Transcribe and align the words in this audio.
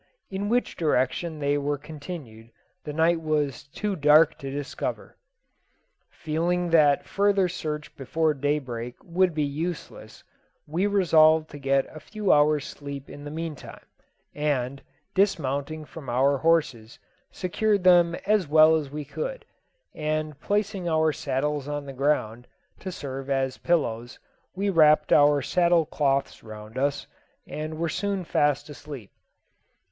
In 0.31 0.49
which 0.49 0.75
direction 0.75 1.37
they 1.37 1.59
were 1.59 1.77
continued, 1.77 2.49
the 2.85 2.91
night 2.91 3.21
was 3.21 3.65
too 3.67 3.95
dark 3.95 4.35
to 4.39 4.49
discover. 4.49 5.15
Feeling 6.09 6.71
that 6.71 7.05
further 7.05 7.47
search 7.47 7.95
before 7.95 8.33
daybreak 8.33 8.95
would 9.03 9.35
be 9.35 9.43
useless, 9.43 10.23
we 10.65 10.87
resolved 10.87 11.51
to 11.51 11.59
get 11.59 11.85
a 11.95 11.99
few 11.99 12.33
hours' 12.33 12.65
sleep 12.65 13.11
in 13.11 13.25
the 13.25 13.29
meantime; 13.29 13.85
and, 14.33 14.81
dismounting 15.13 15.85
from 15.85 16.09
our 16.09 16.39
horses, 16.39 16.97
secured 17.29 17.83
them 17.83 18.15
as 18.25 18.47
well 18.47 18.75
as 18.75 18.89
we 18.89 19.05
could, 19.05 19.45
and 19.93 20.39
placing 20.39 20.89
our 20.89 21.11
saddles 21.13 21.67
on 21.67 21.85
the 21.85 21.93
ground, 21.93 22.47
to 22.79 22.91
serve 22.91 23.29
as 23.29 23.59
pillows, 23.59 24.17
we 24.55 24.67
wrapped 24.67 25.13
our 25.13 25.43
saddle 25.43 25.85
cloths 25.85 26.41
round 26.43 26.75
us, 26.75 27.05
and 27.45 27.77
were 27.77 27.87
soon 27.87 28.23
fast 28.25 28.67
asleep. 28.67 29.11